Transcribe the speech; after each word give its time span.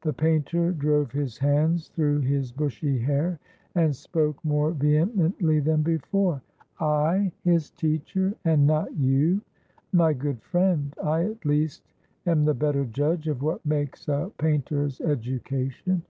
The 0.00 0.14
painter 0.14 0.72
drove 0.72 1.12
his 1.12 1.36
hands 1.36 1.88
through 1.88 2.20
his 2.20 2.52
bushy 2.52 3.00
hair, 3.00 3.38
and 3.74 3.94
spoke 3.94 4.42
more 4.42 4.70
vehemently 4.72 5.60
than 5.60 5.82
before. 5.82 6.40
"I 6.80 7.32
his 7.44 7.68
teacher, 7.70 8.34
and 8.46 8.66
not 8.66 8.96
you? 8.96 9.42
My 9.92 10.14
good 10.14 10.40
friend, 10.40 10.94
I 11.04 11.24
at 11.24 11.44
least 11.44 11.82
am 12.24 12.46
the 12.46 12.54
better 12.54 12.86
judge 12.86 13.28
of 13.28 13.42
what 13.42 13.66
makes 13.66 14.08
a 14.08 14.32
painter's 14.38 15.02
education. 15.02 16.00